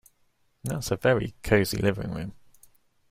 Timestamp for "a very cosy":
0.89-1.77